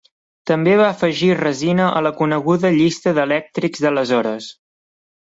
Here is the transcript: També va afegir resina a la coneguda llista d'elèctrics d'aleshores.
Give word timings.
També 0.51 0.71
va 0.79 0.85
afegir 0.93 1.27
resina 1.41 1.89
a 1.99 2.01
la 2.05 2.11
coneguda 2.21 2.71
llista 2.79 3.13
d'elèctrics 3.19 3.85
d'aleshores. 3.85 4.49